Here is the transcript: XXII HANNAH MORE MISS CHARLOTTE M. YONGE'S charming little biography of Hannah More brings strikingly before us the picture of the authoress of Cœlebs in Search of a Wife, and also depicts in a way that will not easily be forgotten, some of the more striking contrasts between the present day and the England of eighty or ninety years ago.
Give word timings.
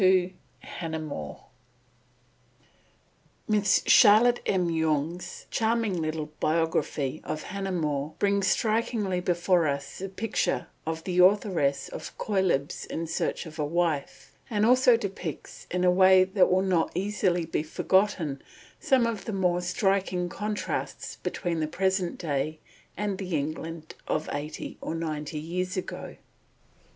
XXII 0.01 0.35
HANNAH 0.61 0.99
MORE 1.01 1.43
MISS 3.47 3.83
CHARLOTTE 3.85 4.39
M. 4.47 4.71
YONGE'S 4.71 5.45
charming 5.51 6.01
little 6.01 6.31
biography 6.39 7.21
of 7.23 7.43
Hannah 7.43 7.71
More 7.71 8.15
brings 8.17 8.47
strikingly 8.47 9.19
before 9.19 9.67
us 9.67 9.99
the 9.99 10.09
picture 10.09 10.65
of 10.87 11.03
the 11.03 11.19
authoress 11.19 11.87
of 11.87 12.17
Cœlebs 12.17 12.87
in 12.87 13.05
Search 13.05 13.45
of 13.45 13.59
a 13.59 13.63
Wife, 13.63 14.33
and 14.49 14.65
also 14.65 14.97
depicts 14.97 15.67
in 15.69 15.83
a 15.83 15.91
way 15.91 16.23
that 16.23 16.49
will 16.49 16.63
not 16.63 16.91
easily 16.95 17.45
be 17.45 17.61
forgotten, 17.61 18.41
some 18.79 19.05
of 19.05 19.25
the 19.25 19.33
more 19.33 19.61
striking 19.61 20.29
contrasts 20.29 21.17
between 21.21 21.59
the 21.59 21.67
present 21.67 22.17
day 22.17 22.57
and 22.97 23.19
the 23.19 23.37
England 23.37 23.93
of 24.07 24.27
eighty 24.33 24.79
or 24.81 24.95
ninety 24.95 25.37
years 25.37 25.77
ago. 25.77 26.15